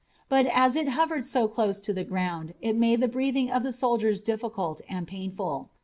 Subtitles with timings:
[0.29, 3.71] But as it hovered so close to the ground it made the breathing of the
[3.71, 5.69] soldiers difficult and painful.